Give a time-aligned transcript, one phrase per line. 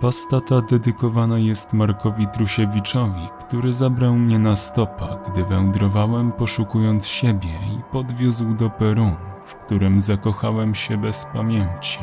[0.00, 7.48] Pasta ta dedykowana jest Markowi Trusiewiczowi, który zabrał mnie na stopa, gdy wędrowałem poszukując siebie
[7.48, 11.98] i podwiózł do Perun, w którym zakochałem się bez pamięci.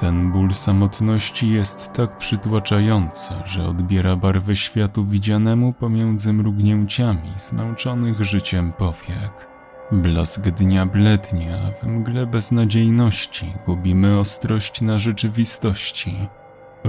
[0.00, 8.72] Ten ból samotności jest tak przytłaczający, że odbiera barwę światu widzianemu pomiędzy mrugnięciami zmęczonych życiem
[8.72, 9.48] powiek.
[9.92, 16.28] Blask dnia blednie, a we mgle beznadziejności gubimy ostrość na rzeczywistości.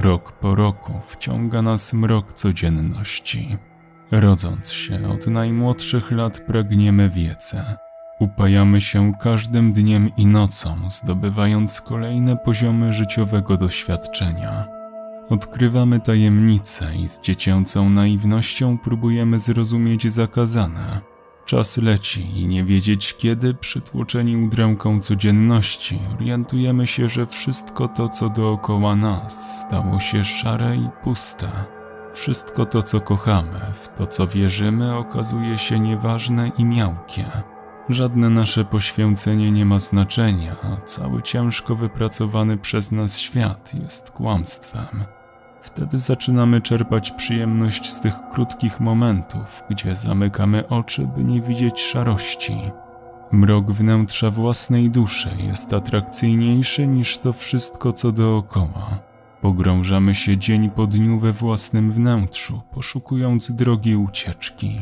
[0.02, 3.58] Rok po roku wciąga nas mrok codzienności.
[4.12, 7.78] Rodząc się od najmłodszych lat pragniemy wiedzę.
[8.20, 14.68] Upajamy się każdym dniem i nocą, zdobywając kolejne poziomy życiowego doświadczenia.
[15.30, 21.02] Odkrywamy tajemnice i z dziecięcą naiwnością próbujemy zrozumieć zakazane.
[21.48, 28.30] Czas leci i nie wiedzieć kiedy, przytłoczeni udręką codzienności, orientujemy się, że wszystko to, co
[28.30, 31.52] dookoła nas, stało się szare i puste.
[32.14, 37.26] Wszystko to, co kochamy, w to, co wierzymy, okazuje się nieważne i miałkie.
[37.90, 45.17] Żadne nasze poświęcenie nie ma znaczenia, a cały ciężko wypracowany przez nas świat jest kłamstwem.
[45.68, 52.58] Wtedy zaczynamy czerpać przyjemność z tych krótkich momentów, gdzie zamykamy oczy, by nie widzieć szarości.
[53.32, 59.00] Mrok wnętrza własnej duszy jest atrakcyjniejszy niż to wszystko, co dookoła.
[59.42, 64.82] Pogrążamy się dzień po dniu we własnym wnętrzu, poszukując drogi ucieczki.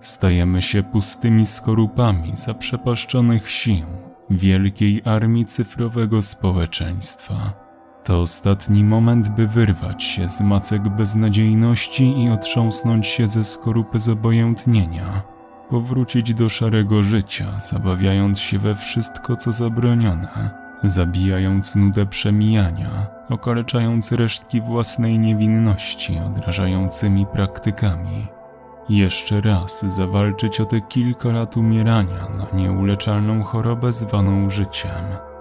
[0.00, 3.86] Stajemy się pustymi skorupami zaprzepaszczonych sił
[4.30, 7.65] wielkiej armii cyfrowego społeczeństwa.
[8.06, 15.22] To ostatni moment, by wyrwać się z macek beznadziejności i otrząsnąć się ze skorupy zobojętnienia.
[15.70, 20.50] Powrócić do szarego życia, zabawiając się we wszystko, co zabronione,
[20.84, 28.26] zabijając nudę przemijania, okaleczając resztki własnej niewinności odrażającymi praktykami.
[28.88, 35.35] Jeszcze raz zawalczyć o te kilka lat umierania na nieuleczalną chorobę zwaną życiem.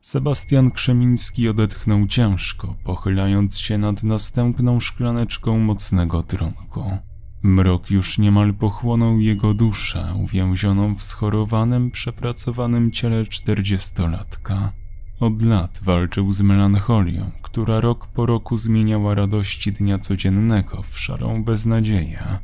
[0.00, 6.98] Sebastian Krzemiński odetchnął ciężko, pochylając się nad następną szklaneczką mocnego trunku.
[7.42, 14.72] Mrok już niemal pochłonął jego duszę, uwięzioną w schorowanym, przepracowanym ciele czterdziestolatka.
[15.20, 21.44] Od lat walczył z melancholią, która rok po roku zmieniała radości dnia codziennego w szarą
[21.44, 22.38] beznadzieję.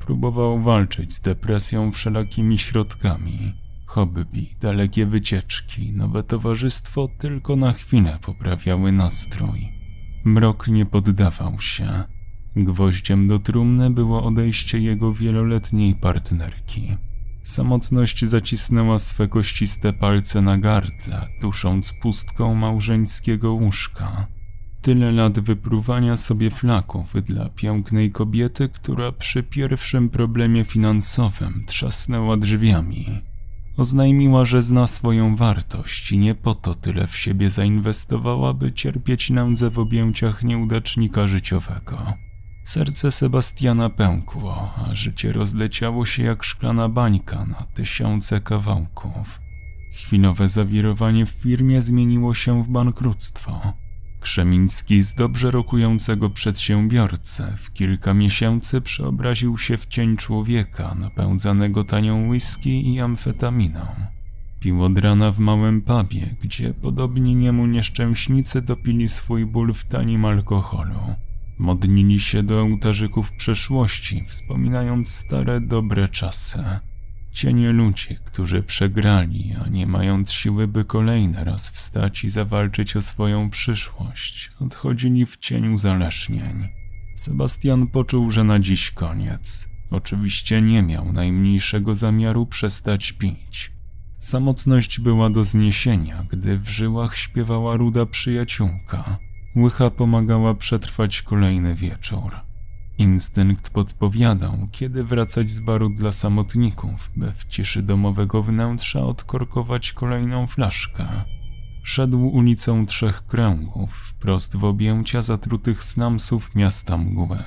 [0.00, 8.92] Próbował walczyć z depresją wszelakimi środkami Hobby, dalekie wycieczki, nowe towarzystwo tylko na chwilę poprawiały
[8.92, 9.68] nastrój.
[10.24, 12.04] Mrok nie poddawał się.
[12.56, 16.96] Gwoździem do trumny było odejście jego wieloletniej partnerki.
[17.42, 24.26] Samotność zacisnęła swe kościste palce na gardle, dusząc pustką małżeńskiego łóżka.
[24.82, 33.20] Tyle lat wypruwania sobie flaków dla pięknej kobiety, która przy pierwszym problemie finansowym trzasnęła drzwiami.
[33.76, 39.30] Oznajmiła, że zna swoją wartość i nie po to tyle w siebie zainwestowała, by cierpieć
[39.30, 42.12] nędzę w objęciach nieudacznika życiowego.
[42.64, 49.40] Serce Sebastiana pękło, a życie rozleciało się jak szklana bańka na tysiące kawałków.
[49.94, 53.72] Chwilowe zawirowanie w firmie zmieniło się w bankructwo.
[54.20, 62.28] Krzemiński z dobrze rokującego przedsiębiorcę w kilka miesięcy przeobraził się w cień człowieka napędzanego tanią
[62.28, 63.86] whisky i amfetaminą.
[64.60, 70.24] Pił od rana w małym pubie, gdzie podobni niemu nieszczęśnicy dopili swój ból w tanim
[70.24, 71.00] alkoholu.
[71.58, 76.64] Modlili się do ołtarzyków przeszłości, wspominając stare, dobre czasy.
[77.36, 83.02] Cienie ludzi, którzy przegrali, a nie mając siły, by kolejny raz wstać i zawalczyć o
[83.02, 86.68] swoją przyszłość, odchodzili w cień uzależnień.
[87.16, 89.68] Sebastian poczuł, że na dziś koniec.
[89.90, 93.72] Oczywiście nie miał najmniejszego zamiaru przestać pić.
[94.18, 99.18] Samotność była do zniesienia, gdy w żyłach śpiewała ruda przyjaciółka.
[99.56, 102.45] Łycha pomagała przetrwać kolejny wieczór.
[102.98, 110.46] Instynkt podpowiadał, kiedy wracać z baru dla samotników, by w ciszy domowego wnętrza odkorkować kolejną
[110.46, 111.06] flaszkę.
[111.82, 117.38] Szedł ulicą Trzech Kręgów, wprost w objęcia zatrutych snamsów miasta mgły.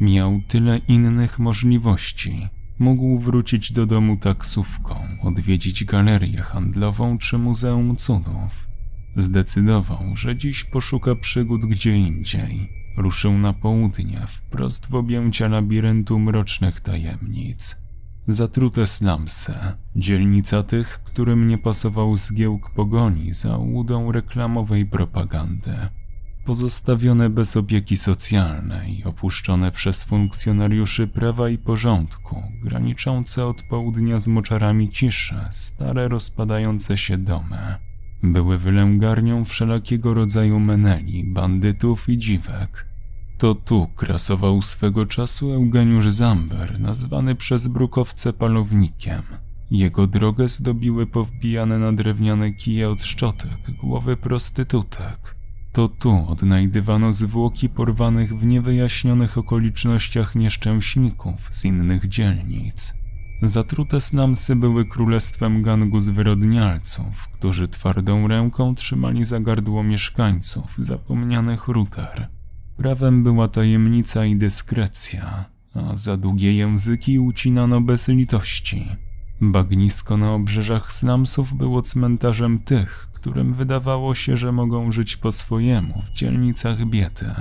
[0.00, 2.48] Miał tyle innych możliwości.
[2.78, 8.68] Mógł wrócić do domu taksówką, odwiedzić galerię handlową czy Muzeum Cudów.
[9.16, 16.80] Zdecydował, że dziś poszuka przygód gdzie indziej ruszył na południe, wprost w objęcia labiryntu mrocznych
[16.80, 17.76] tajemnic.
[18.28, 19.54] Zatrute slumsy,
[19.96, 25.74] dzielnica tych, którym nie pasował zgiełk pogoni za łudą reklamowej propagandy.
[26.46, 34.90] pozostawione bez opieki socjalnej, opuszczone przez funkcjonariuszy prawa i porządku, graniczące od południa z moczarami
[34.90, 37.87] cisze, stare rozpadające się domy.
[38.22, 42.86] Były wylęgarnią wszelakiego rodzaju meneli, bandytów i dziwek.
[43.38, 49.22] To tu krasował swego czasu Eugeniusz Zamber, nazwany przez brukowce palownikiem.
[49.70, 55.34] Jego drogę zdobiły powbijane na drewniane kije od szczotek głowy prostytutek.
[55.72, 62.94] To tu odnajdywano zwłoki porwanych w niewyjaśnionych okolicznościach nieszczęśników z innych dzielnic.
[63.42, 72.28] Zatrute snamsy były królestwem gangu zwyrodnialców, którzy twardą ręką trzymali za gardło mieszkańców zapomnianych ruter.
[72.76, 75.44] Prawem była tajemnica i dyskrecja,
[75.74, 78.88] a za długie języki ucinano bez litości.
[79.40, 86.02] Bagnisko na obrzeżach slumsów było cmentarzem tych, którym wydawało się, że mogą żyć po swojemu
[86.02, 87.34] w dzielnicach biedy.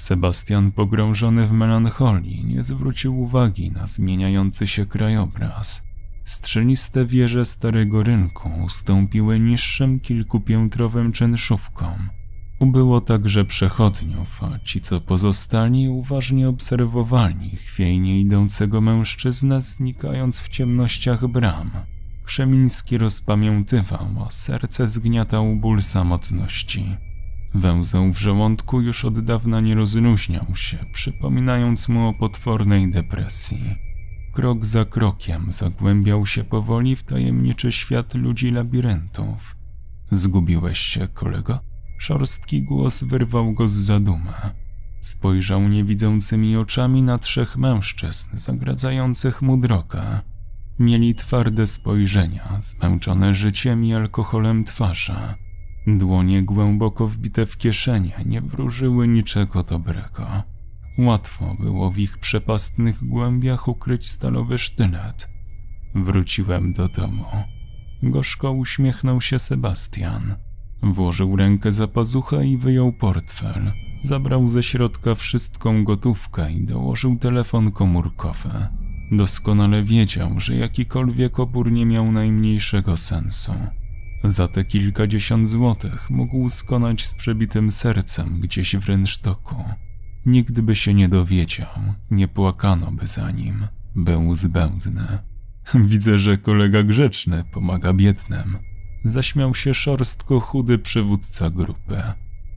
[0.00, 5.82] Sebastian, pogrążony w melancholii, nie zwrócił uwagi na zmieniający się krajobraz.
[6.24, 12.10] Strzeliste wieże starego rynku ustąpiły niższym kilkupiętrowym czynszówkom.
[12.58, 21.26] Ubyło także przechodniów, a ci, co pozostali, uważnie obserwowali chwiejnie idącego mężczyznę, znikając w ciemnościach
[21.26, 21.70] bram.
[22.24, 27.09] Krzemiński rozpamiętywał, a serce zgniatał ból samotności.
[27.54, 33.76] Węzeł w żołądku już od dawna nie rozluźniał się, przypominając mu o potwornej depresji.
[34.32, 39.56] Krok za krokiem zagłębiał się powoli w tajemniczy świat ludzi labiryntów.
[40.10, 41.60] Zgubiłeś się, kolego?
[41.98, 44.32] Szorstki głos wyrwał go z zadumy.
[45.00, 50.20] Spojrzał niewidzącymi oczami na trzech mężczyzn zagradzających mu drogę.
[50.78, 55.34] Mieli twarde spojrzenia, zmęczone życiem i alkoholem twarze.
[55.86, 60.42] Dłonie głęboko wbite w kieszenie nie wróżyły niczego dobrego.
[60.98, 65.28] Łatwo było w ich przepastnych głębiach ukryć stalowy sztylet.
[65.94, 67.24] Wróciłem do domu.
[68.02, 70.34] Gorzko uśmiechnął się Sebastian.
[70.82, 73.72] Włożył rękę za pazuchę i wyjął portfel.
[74.02, 78.50] Zabrał ze środka wszystką gotówkę i dołożył telefon komórkowy.
[79.12, 83.52] Doskonale wiedział, że jakikolwiek opór nie miał najmniejszego sensu.
[84.24, 89.64] Za te kilkadziesiąt złotych mógł skonać z przebitym sercem gdzieś w rynsztoku.
[90.26, 91.68] Nikt by się nie dowiedział,
[92.10, 93.66] nie płakano by za nim.
[93.96, 95.18] Był zbędny.
[95.74, 98.58] Widzę, że kolega grzeczny pomaga biednym.
[99.04, 102.02] Zaśmiał się szorstko chudy przywódca grupy.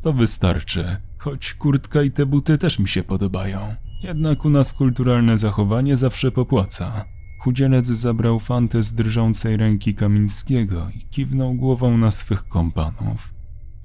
[0.01, 3.75] To wystarczy, choć kurtka i te buty też mi się podobają.
[4.03, 7.05] Jednak u nas kulturalne zachowanie zawsze popłaca.
[7.43, 13.33] Chudzielec zabrał fantę z drżącej ręki Kamińskiego i kiwnął głową na swych kompanów.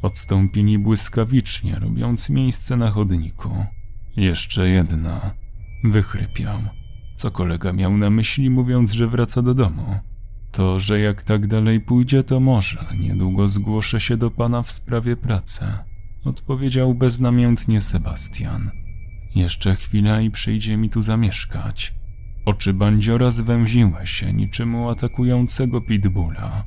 [0.03, 3.67] Odstąpili błyskawicznie, robiąc miejsce na chodniku.
[4.17, 5.35] Jeszcze jedna.
[5.85, 6.59] Wychrypiał.
[7.17, 9.99] Co kolega miał na myśli, mówiąc, że wraca do domu?
[10.53, 15.17] To, że jak tak dalej pójdzie, to może niedługo zgłoszę się do pana w sprawie
[15.17, 15.65] pracy.
[16.25, 18.71] Odpowiedział beznamiętnie Sebastian.
[19.35, 21.99] Jeszcze chwila i przyjdzie mi tu zamieszkać.
[22.49, 26.65] Oczy bandziora zwęziły się niczym u atakującego pitbulla.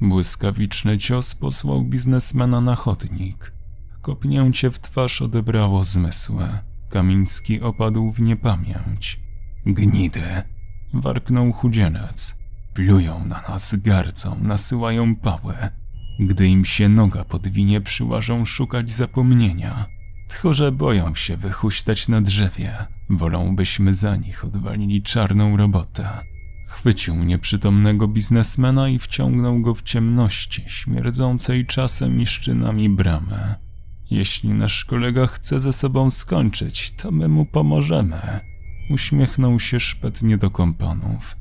[0.00, 3.52] Błyskawiczny cios posłał biznesmena na chodnik.
[4.02, 6.48] Kopnięcie w twarz odebrało zmysły.
[6.88, 9.20] Kamiński opadł w niepamięć.
[9.66, 10.22] Gnidy!
[10.94, 12.38] Warknął chudzielec.
[12.74, 15.70] Plują na nas, garcą, nasyłają pałę.
[16.20, 19.86] Gdy im się noga podwinie, przyłażą szukać zapomnienia.
[20.28, 22.74] Tchorze boją się wychuśtać na drzewie.
[23.10, 26.08] Wolą byśmy za nich odwalili czarną robotę.
[26.68, 33.54] Chwycił nieprzytomnego biznesmena i wciągnął go w ciemności, śmierdzącej czasem i szczynami bramę.
[34.10, 38.40] Jeśli nasz kolega chce ze sobą skończyć, to my mu pomożemy.
[38.90, 41.36] Uśmiechnął się szpetnie do kompanów.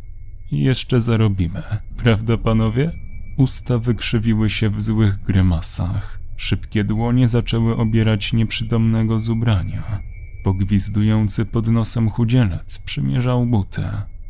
[0.51, 1.63] Jeszcze zarobimy,
[1.97, 2.91] prawda panowie?
[3.37, 6.24] Usta wykrzywiły się w złych grymasach.
[6.35, 10.01] Szybkie dłonie zaczęły obierać nieprzytomnego z ubrania.
[10.43, 13.83] Pogwizdujący pod nosem chudzielec przymierzał buty.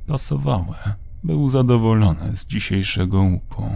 [0.07, 0.75] Pasowały.
[1.23, 3.69] Był zadowolony z dzisiejszego łupu.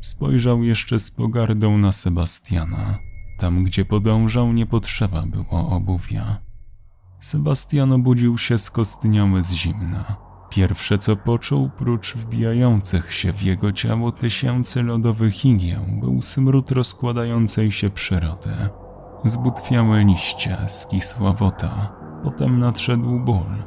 [0.00, 2.98] Spojrzał jeszcze z pogardą na Sebastiana.
[3.38, 6.38] Tam, gdzie podążał, nie potrzeba było obuwia.
[7.20, 10.31] Sebastian obudził się skostniały z zimna.
[10.54, 17.72] Pierwsze co poczuł, prócz wbijających się w jego ciało tysięcy lodowych igieł, był smród rozkładającej
[17.72, 18.50] się przyrody.
[19.24, 21.92] Zbutwiałe liście, skisła woda.
[22.24, 23.64] Potem nadszedł ból.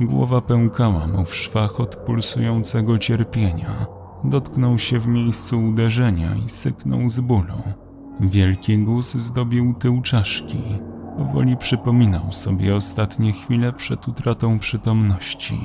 [0.00, 3.86] Głowa pękała mu w szwach od pulsującego cierpienia.
[4.24, 7.62] Dotknął się w miejscu uderzenia i syknął z bólu.
[8.20, 10.62] Wielki guz zdobił tył czaszki.
[11.16, 15.60] Powoli przypominał sobie ostatnie chwile przed utratą przytomności.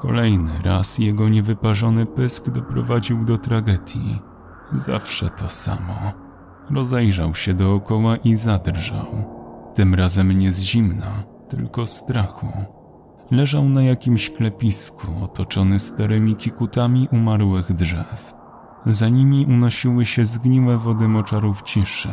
[0.00, 4.22] Kolejny raz jego niewyparzony pysk doprowadził do tragedii.
[4.72, 6.12] Zawsze to samo.
[6.70, 9.06] Rozejrzał się dookoła i zadrżał.
[9.74, 12.52] Tym razem nie z zimna, tylko strachu.
[13.30, 18.34] Leżał na jakimś klepisku, otoczony starymi kikutami umarłych drzew.
[18.86, 22.08] Za nimi unosiły się zgniłe wody moczarów ciszy,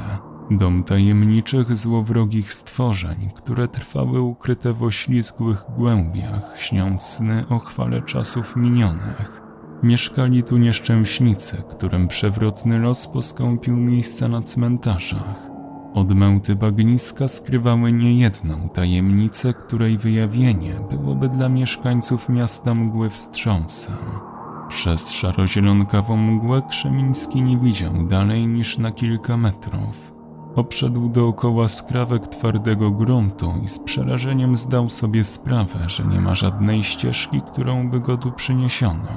[0.52, 8.56] dom tajemniczych, złowrogich stworzeń, które trwały ukryte w oślizgłych głębiach, śniąc sny o chwale czasów
[8.56, 9.42] minionych.
[9.84, 15.50] Mieszkali tu nieszczęśnicy, którym przewrotny los poskąpił miejsca na cmentarzach.
[15.94, 23.96] Odmęty bagniska skrywały niejedną tajemnicę, której wyjawienie byłoby dla mieszkańców miasta mgły wstrząsem.
[24.70, 30.17] Przez szarozielonkawą mgłę Krzemiński nie widział dalej niż na kilka metrów.
[30.58, 36.84] Obszedł dookoła skrawek twardego gruntu i z przerażeniem zdał sobie sprawę, że nie ma żadnej
[36.84, 39.08] ścieżki, którą by go tu przyniesiono.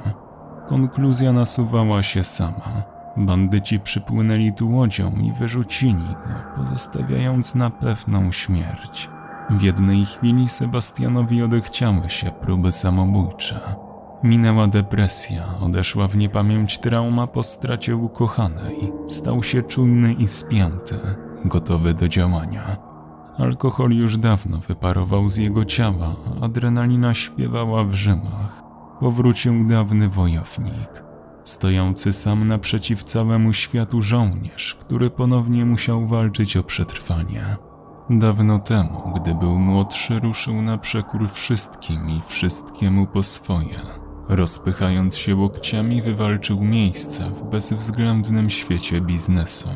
[0.67, 2.83] Konkluzja nasuwała się sama.
[3.17, 9.09] Bandyci przypłynęli tu łodzią i wyrzucili go, pozostawiając na pewną śmierć.
[9.49, 13.59] W jednej chwili Sebastianowi odechciały się próby samobójcze.
[14.23, 18.91] Minęła depresja, odeszła w niepamięć trauma po stracie ukochanej.
[19.07, 20.99] Stał się czujny i spięty,
[21.45, 22.77] gotowy do działania.
[23.37, 28.63] Alkohol już dawno wyparował z jego ciała, adrenalina śpiewała w rzymach.
[28.99, 31.03] Powrócił dawny wojownik,
[31.43, 37.57] stojący sam naprzeciw całemu światu żołnierz, który ponownie musiał walczyć o przetrwanie.
[38.09, 43.79] Dawno temu, gdy był młodszy, ruszył na przekór wszystkim i wszystkiemu po swoje.
[44.29, 49.69] Rozpychając się łokciami, wywalczył miejsce w bezwzględnym świecie biznesu.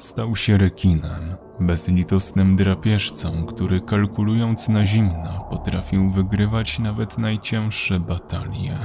[0.00, 8.78] Stał się rekinem, bezlitosnym drapieżcą, który kalkulując na zimno potrafił wygrywać nawet najcięższe batalie.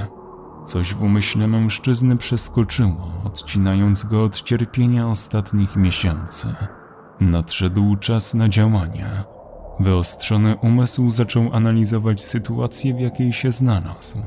[0.66, 6.54] Coś w umyśle mężczyzny przeskoczyło, odcinając go od cierpienia ostatnich miesięcy.
[7.20, 9.24] Nadszedł czas na działania.
[9.80, 14.18] Wyostrzony umysł zaczął analizować sytuację, w jakiej się znalazł.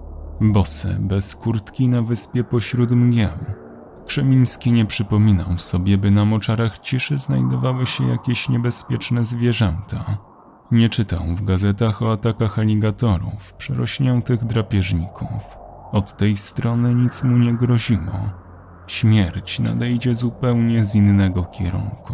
[0.41, 3.68] Bosy, bez kurtki na wyspie pośród mgieł.
[4.09, 10.17] Krzemiński nie przypominał sobie, by na moczarach ciszy znajdowały się jakieś niebezpieczne zwierzęta.
[10.71, 15.57] Nie czytał w gazetach o atakach aligatorów, przerośniętych drapieżników.
[15.91, 18.29] Od tej strony nic mu nie groziło.
[18.87, 22.13] Śmierć nadejdzie zupełnie z innego kierunku.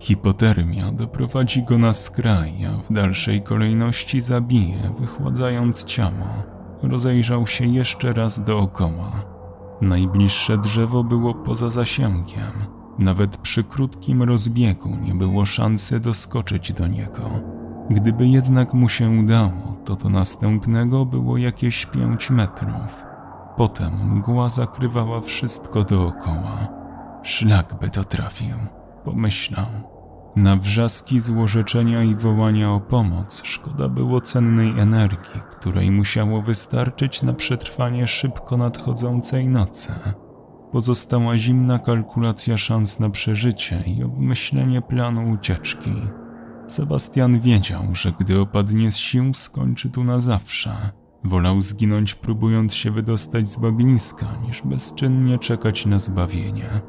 [0.00, 6.26] Hipotermia doprowadzi go na skraj, a w dalszej kolejności zabije, wychładzając ciało.
[6.82, 9.39] Rozejrzał się jeszcze raz dookoła.
[9.80, 12.52] Najbliższe drzewo było poza zasięgiem.
[12.98, 17.30] Nawet przy krótkim rozbiegu nie było szansy doskoczyć do niego.
[17.90, 23.02] Gdyby jednak mu się udało, to do następnego było jakieś pięć metrów.
[23.56, 26.68] Potem mgła zakrywała wszystko dookoła.
[27.22, 28.56] Szlak by to trafił,
[29.04, 29.66] pomyślał.
[30.36, 37.32] Na wrzaski złorzeczenia i wołania o pomoc szkoda było cennej energii, której musiało wystarczyć na
[37.32, 39.92] przetrwanie szybko nadchodzącej nocy.
[40.72, 45.92] Pozostała zimna kalkulacja szans na przeżycie i obmyślenie planu ucieczki.
[46.68, 50.90] Sebastian wiedział, że gdy opadnie z sił, skończy tu na zawsze.
[51.24, 56.80] Wolał zginąć próbując się wydostać z bagniska, niż bezczynnie czekać na zbawienie.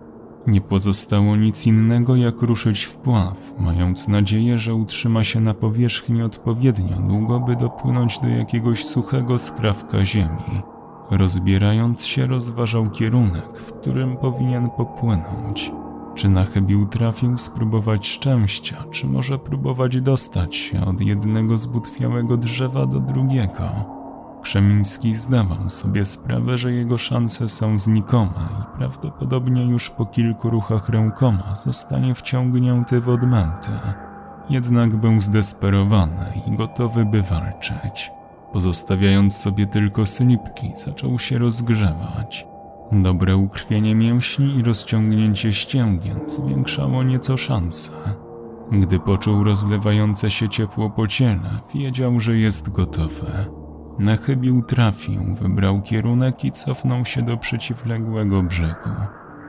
[0.48, 6.22] Nie pozostało nic innego jak ruszyć w pław, mając nadzieję, że utrzyma się na powierzchni
[6.22, 10.62] odpowiednio długo, by dopłynąć do jakiegoś suchego skrawka ziemi.
[11.12, 15.72] Rozbierając się, rozważał kierunek, w którym powinien popłynąć.
[16.16, 22.86] Czy na chybił trafił spróbować szczęścia, czy może próbować dostać się od jednego zbutwiałego drzewa
[22.86, 24.01] do drugiego?
[24.42, 30.90] Krzemiński zdawał sobie sprawę, że jego szanse są znikome i prawdopodobnie już po kilku ruchach
[30.90, 33.72] rękoma zostanie wciągnięty w odmęty.
[34.50, 38.12] Jednak był zdesperowany i gotowy by walczyć.
[38.54, 42.48] Pozostawiając sobie tylko slipki, zaczął się rozgrzewać.
[42.92, 47.92] Dobre ukrwienie mięśni i rozciągnięcie ścięgien zwiększało nieco szanse.
[48.72, 53.61] Gdy poczuł rozlewające się ciepło po ciele, wiedział, że jest gotowy.
[54.00, 58.90] Na chybił trafił, wybrał kierunek i cofnął się do przeciwległego brzegu.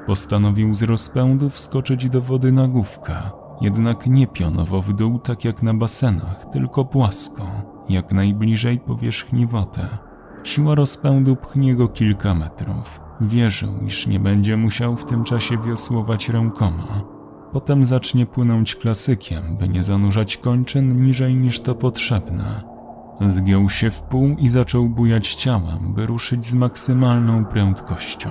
[0.06, 5.62] Postanowił z rozpędu wskoczyć do wody na główka, jednak nie pionowo w dół tak jak
[5.62, 7.46] na basenach, tylko płasko,
[7.88, 9.86] jak najbliżej powierzchni wody.
[10.44, 13.00] Siła rozpędu pchnie go kilka metrów.
[13.20, 17.04] Wierzył, iż nie będzie musiał w tym czasie wiosłować rękoma.
[17.52, 22.71] Potem zacznie płynąć klasykiem, by nie zanurzać kończyn niżej niż to potrzebne.
[23.20, 28.30] Zgiął się w pół i zaczął bujać ciałem, by ruszyć z maksymalną prędkością.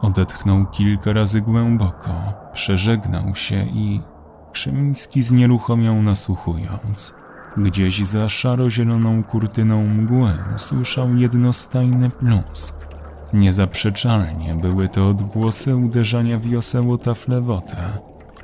[0.00, 2.12] Odetchnął kilka razy głęboko,
[2.52, 4.00] przeżegnał się i
[4.52, 7.14] Krzemiński znieruchomiał nasłuchując.
[7.56, 12.86] Gdzieś za szaro-zieloną kurtyną mgły usłyszał jednostajny plusk.
[13.32, 17.76] Niezaprzeczalnie były to odgłosy uderzania wioseł o tafle wodę.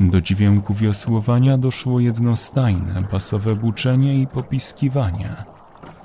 [0.00, 5.55] Do dźwięku wiosłowania doszło jednostajne basowe buczenie i popiskiwanie.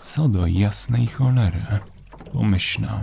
[0.01, 1.62] Co do jasnej cholery,
[2.34, 3.00] pomyślał.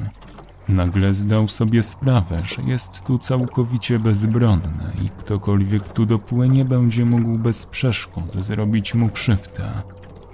[0.68, 7.38] Nagle zdał sobie sprawę, że jest tu całkowicie bezbronny i ktokolwiek tu dopłynie będzie mógł
[7.38, 9.82] bez przeszkód zrobić mu krzywdę.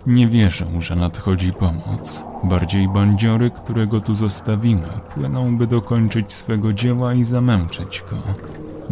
[0.06, 2.25] Nie wierzę, że nadchodzi pomoc.
[2.44, 8.16] Bardziej bandziory, którego tu zostawiły, płyną, by dokończyć swego dzieła i zamęczyć go.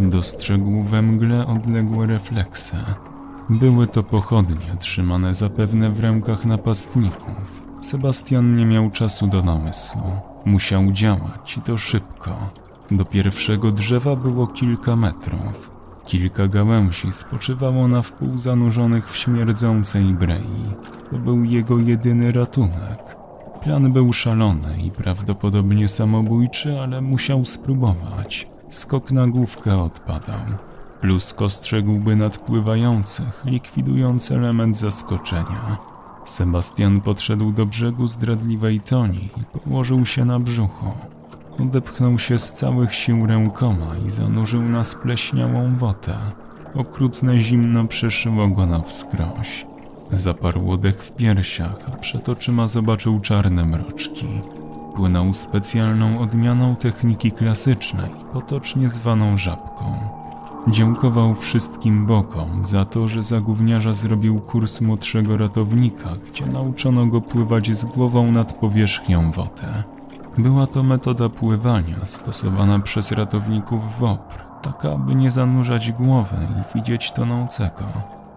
[0.09, 2.76] Dostrzegł we mgle odległe refleksy.
[3.50, 7.62] Były to pochodnie trzymane zapewne w rękach napastników.
[7.82, 10.02] Sebastian nie miał czasu do namysłu.
[10.44, 12.36] Musiał działać i to szybko.
[12.90, 15.70] Do pierwszego drzewa było kilka metrów.
[16.06, 20.74] Kilka gałęzi spoczywało na wpół zanurzonych w śmierdzącej brei.
[21.10, 23.16] To był jego jedyny ratunek.
[23.62, 28.48] Plan był szalony i prawdopodobnie samobójczy, ale musiał spróbować.
[28.68, 30.40] Skok na główkę odpadał.
[31.00, 35.91] Plus ostrzegłby nadpływających, likwidując element zaskoczenia.
[36.25, 40.87] Sebastian podszedł do brzegu zdradliwej toni i położył się na brzuchu.
[41.61, 46.19] Odepchnął się z całych sił rękoma i zanurzył na spleśniałą wodę.
[46.75, 49.67] Okrutne zimno przeszyło go na wskroś.
[50.12, 54.26] Zaparł dech w piersiach, a przed oczyma zobaczył czarne mroczki.
[54.97, 60.22] Płynął specjalną odmianą techniki klasycznej, potocznie zwaną żabką.
[60.69, 67.21] Dziękował wszystkim bokom za to, że za gówniarza zrobił kurs młodszego ratownika, gdzie nauczono go
[67.21, 69.67] pływać z głową nad powierzchnią wody.
[70.39, 77.13] Była to metoda pływania stosowana przez ratowników WOPR, taka by nie zanurzać głowy i widzieć
[77.13, 77.84] tonącego.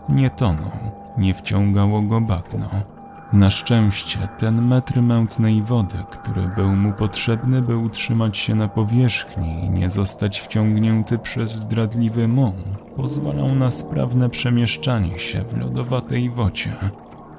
[0.10, 0.71] Nie tonął,
[1.17, 2.94] nie wciągało go bagno.
[3.36, 9.65] Na szczęście ten metr mętnej wody, który był mu potrzebny, by utrzymać się na powierzchni
[9.65, 12.54] i nie zostać wciągnięty przez zdradliwy muł,
[12.95, 16.74] pozwalał na sprawne przemieszczanie się w lodowatej wodzie.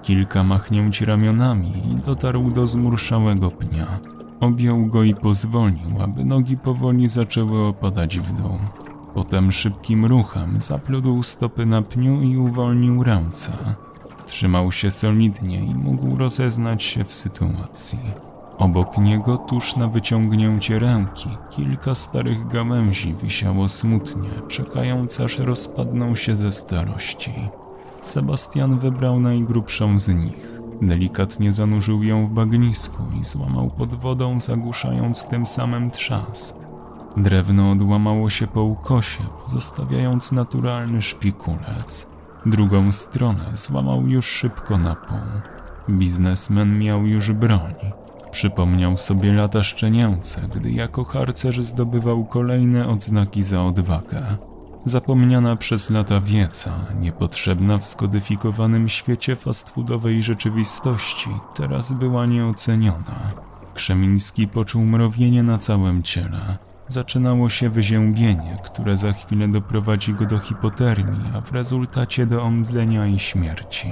[0.02, 4.00] Kilka machnięć ramionami i dotarł do zmurszałego pnia.
[4.40, 8.58] Objął go i pozwolił, aby nogi powoli zaczęły opadać w dół.
[9.14, 13.52] Potem szybkim ruchem zapludł stopy na pniu i uwolnił ręce.
[14.26, 17.98] Trzymał się solidnie i mógł rozeznać się w sytuacji.
[18.58, 26.36] Obok niego, tuż na wyciągnięcie ręki, kilka starych gałęzi wisiało smutnie, czekając aż rozpadną się
[26.36, 27.32] ze starości.
[28.02, 30.60] Sebastian wybrał najgrubszą z nich.
[30.82, 36.56] Delikatnie zanurzył ją w bagnisku i złamał pod wodą, zagłuszając tym samym trzask.
[37.16, 42.15] Drewno odłamało się po ukosie, pozostawiając naturalny szpikulec.
[42.46, 45.18] Drugą stronę złamał już szybko na pół.
[45.90, 47.74] Biznesmen miał już broń.
[48.30, 54.36] Przypomniał sobie lata szczenięce, gdy jako harcerz zdobywał kolejne odznaki za odwagę.
[54.84, 63.30] Zapomniana przez lata wiedza, niepotrzebna w skodyfikowanym świecie fast foodowej rzeczywistości, teraz była nieoceniona.
[63.74, 66.58] Krzemiński poczuł mrowienie na całym ciele.
[66.88, 73.06] Zaczynało się wyziębienie, które za chwilę doprowadzi go do hipotermii, a w rezultacie do omdlenia
[73.06, 73.88] i śmierci.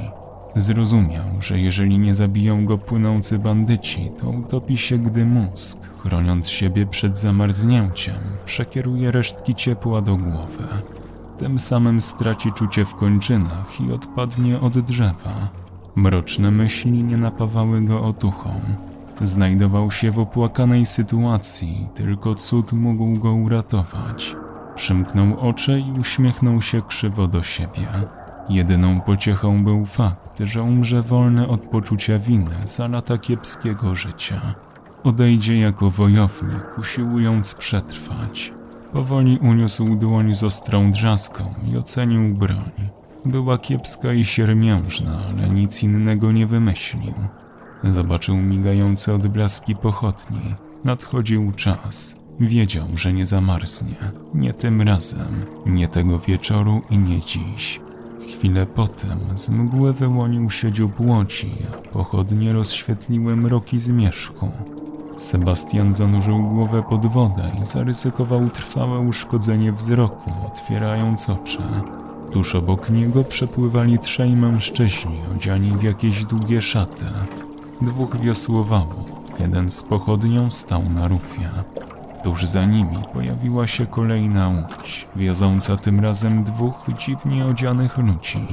[0.56, 6.86] Zrozumiał, że jeżeli nie zabiją go płynący bandyci, to utopi się, gdy mózg, chroniąc siebie
[6.86, 10.68] przed zamarznięciem, przekieruje resztki ciepła do głowy.
[11.38, 15.48] Tym samym straci czucie w kończynach i odpadnie od drzewa.
[15.96, 18.60] Mroczne myśli nie napawały go otuchą.
[19.22, 24.36] Znajdował się w opłakanej sytuacji, tylko cud mógł go uratować.
[24.74, 27.88] Przymknął oczy i uśmiechnął się krzywo do siebie.
[28.48, 34.54] Jedyną pociechą był fakt, że umrze wolny od poczucia winy za lata kiepskiego życia.
[35.04, 38.52] Odejdzie jako wojownik, usiłując przetrwać.
[38.92, 42.90] Powoli uniósł dłoń z ostrą drzaską i ocenił broń.
[43.24, 47.14] Była kiepska i siermiężna, ale nic innego nie wymyślił.
[47.86, 50.54] Zobaczył migające odblaski pochodni.
[50.84, 52.16] Nadchodził czas.
[52.40, 53.96] Wiedział, że nie zamarznie.
[54.34, 57.80] Nie tym razem, nie tego wieczoru i nie dziś.
[58.28, 64.50] Chwilę potem z mgły wyłonił się dziób łodzi, a pochodnie rozświetliły mroki zmierzchu.
[65.16, 71.62] Sebastian zanurzył głowę pod wodę i zaryzykował trwałe uszkodzenie wzroku, otwierając oczy.
[72.32, 77.04] Tuż obok niego przepływali trzej mężczyźni odziani w jakieś długie szaty.
[77.82, 79.04] Dwóch wiosłowało,
[79.40, 81.50] jeden z pochodnią stał na rufie.
[82.24, 88.46] Tuż za nimi pojawiła się kolejna łódź, wioząca tym razem dwóch dziwnie odzianych ludzi.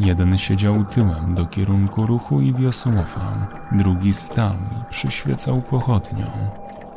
[0.00, 3.32] Jeden siedział tyłem do kierunku ruchu i wiosłował,
[3.72, 6.26] drugi stał i przyświecał pochodnią.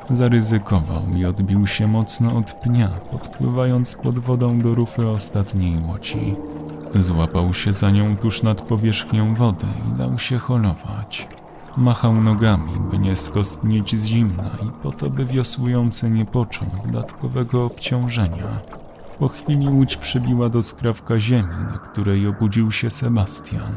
[0.10, 6.36] Zaryzykował i odbił się mocno od pnia, podpływając pod wodą do rufy ostatniej łodzi.
[6.95, 11.28] Złapał się za nią tuż nad powierzchnią wody i dał się holować.
[11.77, 17.65] Machał nogami, by nie skostnieć z zimna i po to, by wiosłujący nie poczuł dodatkowego
[17.65, 18.59] obciążenia.
[19.19, 23.75] Po chwili łódź przybiła do skrawka ziemi, na której obudził się Sebastian.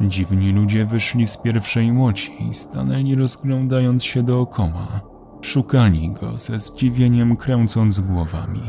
[0.00, 5.00] Dziwni ludzie wyszli z pierwszej łodzi i stanęli rozglądając się dookoła.
[5.40, 8.62] Szukali go ze zdziwieniem kręcąc głowami.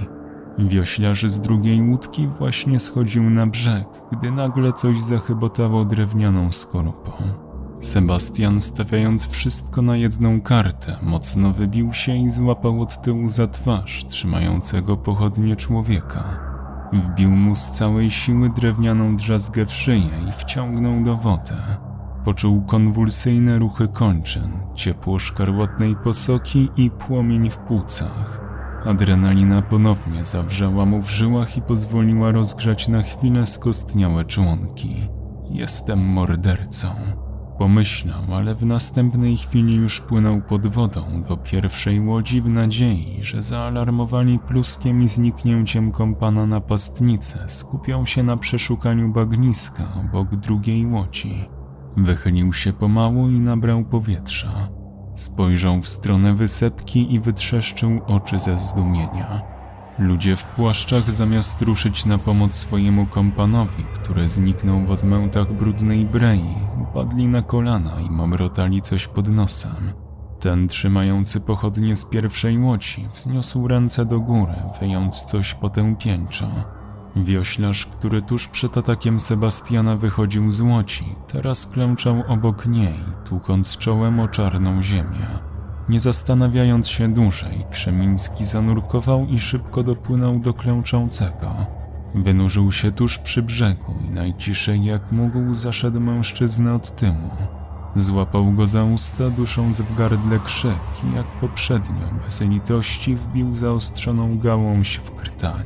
[0.60, 7.45] Wioślarz z drugiej łódki właśnie schodził na brzeg, gdy nagle coś zachybotało drewnianą skorupą.
[7.82, 14.06] Sebastian, stawiając wszystko na jedną kartę, mocno wybił się i złapał od tyłu za twarz
[14.08, 16.40] trzymającego pochodnie człowieka.
[16.94, 21.56] Wbił mu z całej siły drewnianą drzazgę w szyję i wciągnął do wody.
[22.26, 28.42] Poczuł konwulsyjne ruchy kończyn, ciepło szkarłatnej posoki i płomień w płucach.
[28.86, 35.10] Adrenalina ponownie zawrzała mu w żyłach i pozwoliła rozgrzać na chwilę skostniałe członki.
[35.50, 36.88] Jestem mordercą.
[37.58, 43.42] Pomyślał, ale w następnej chwili już płynął pod wodą do pierwszej łodzi w nadziei, że
[43.42, 51.50] zaalarmowani pluskiem i zniknięciem kompana napastnicy skupią się na przeszukaniu bagniska obok drugiej łodzi.
[51.98, 54.70] Wychylił się pomału i nabrał powietrza.
[55.16, 59.55] Spojrzał w stronę wysepki i wytrzeszczył oczy ze zdumienia.
[60.00, 66.56] Ludzie w płaszczach zamiast ruszyć na pomoc swojemu kompanowi, który zniknął w odmętach brudnej brei,
[66.82, 69.94] upadli na kolana i mamrotali coś pod nosem.
[70.40, 76.48] Ten trzymający pochodnie z pierwszej łodzi wzniósł ręce do góry, wyjąc coś potępieńczo.
[77.16, 84.20] Wioślarz, który tuż przed atakiem Sebastiana wychodził z łodzi, teraz klęczał obok niej, tłukąc czołem
[84.20, 85.28] o czarną ziemię.
[85.90, 91.52] Nie zastanawiając się dłużej, Krzemiński zanurkował i szybko dopłynął do klęczącego.
[92.16, 97.30] Wynurzył się tuż przy brzegu i najciszej jak mógł zaszedł mężczyznę od tyłu.
[97.96, 104.40] Złapał go za usta, dusząc w gardle krzyk i jak poprzednio bez litości wbił zaostrzoną
[104.40, 105.66] gałąź w krtań.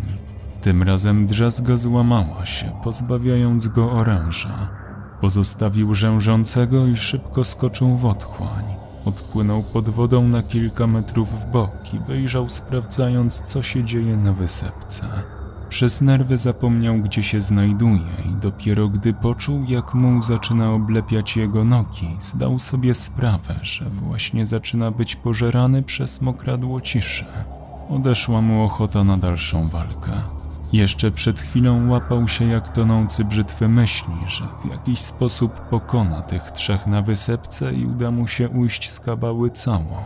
[0.62, 4.70] Tym razem drzazga złamała się, pozbawiając go oręża.
[5.22, 8.79] Pozostawił rzężącego i szybko skoczył w otchłań.
[9.10, 14.34] Odpłynął pod wodą na kilka metrów w bok i wyjrzał sprawdzając, co się dzieje na
[14.34, 15.06] wysepce.
[15.70, 21.64] Przez nerwy zapomniał, gdzie się znajduje i dopiero gdy poczuł, jak muł zaczyna oblepiać jego
[21.64, 27.26] nogi, zdał sobie sprawę, że właśnie zaczyna być pożerany przez mokradło ciszy.
[27.90, 30.39] Odeszła mu ochota na dalszą walkę.
[30.74, 36.52] Jeszcze przed chwilą łapał się jak tonący brzytwy myśli, że w jakiś sposób pokona tych
[36.52, 40.04] trzech na wysepce i uda mu się ujść z kabały cało.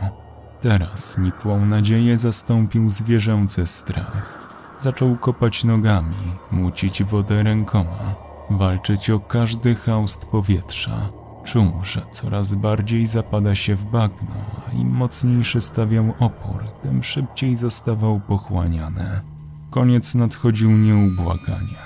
[0.62, 4.48] Teraz nikłą nadzieję zastąpił zwierzęcy strach.
[4.80, 6.16] Zaczął kopać nogami,
[6.52, 8.16] mucić wodę rękoma,
[8.50, 11.10] walczyć o każdy haust powietrza.
[11.44, 14.36] Czuł, że coraz bardziej zapada się w bagno,
[14.68, 19.33] a im mocniejszy stawiał opór, tym szybciej zostawał pochłaniany.
[19.74, 21.78] Koniec nadchodził nieubłaganie.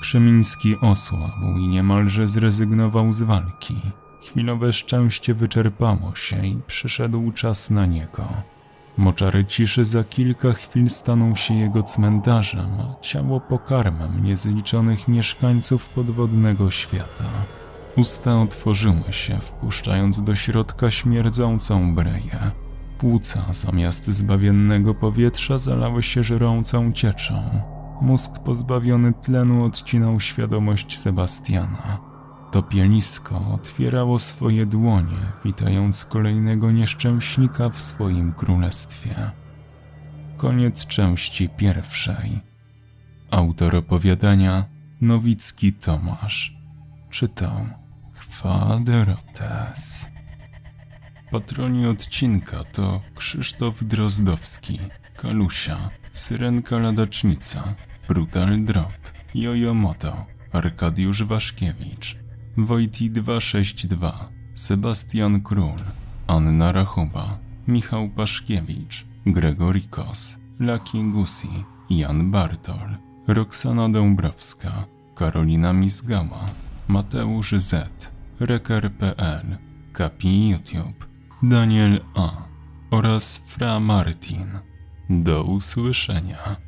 [0.00, 3.80] Krzemiński osłabł i niemalże zrezygnował z walki.
[4.22, 8.28] Chwilowe szczęście wyczerpało się i przyszedł czas na niego.
[8.96, 16.70] Moczary ciszy za kilka chwil staną się jego cmentarzem, a ciało pokarmem niezliczonych mieszkańców podwodnego
[16.70, 17.30] świata.
[17.96, 22.50] Usta otworzyły się, wpuszczając do środka śmierdzącą breję.
[22.98, 27.62] Płuca zamiast zbawiennego powietrza zalały się żerącą cieczą.
[28.00, 31.98] Mózg pozbawiony tlenu odcinał świadomość Sebastiana.
[32.52, 39.14] Topielisko otwierało swoje dłonie, witając kolejnego nieszczęśnika w swoim królestwie.
[40.36, 42.40] Koniec części pierwszej.
[43.30, 44.64] Autor opowiadania
[45.00, 46.56] Nowicki Tomasz.
[47.10, 47.66] Czytał
[48.12, 50.08] Kwaderotes.
[51.30, 54.78] Patroni odcinka to Krzysztof Drozdowski,
[55.16, 57.74] Kalusia, Syrenka Ladacznica,
[58.08, 62.16] Brutal Drop, Jojo Moto, Arkadiusz Waszkiewicz,
[62.56, 65.78] Wojti 262, Sebastian Król,
[66.26, 76.46] Anna Rachuba, Michał Paszkiewicz, Gregory Kos, Laki Gusi, Jan Bartol, Roxana Dąbrowska, Karolina Mizgała,
[76.88, 78.10] Mateusz Z,
[78.40, 79.56] Reker.pl,
[79.92, 81.07] Kapi YouTube,
[81.42, 82.30] Daniel A
[82.90, 84.58] oraz Fra Martin.
[85.10, 86.67] Do usłyszenia.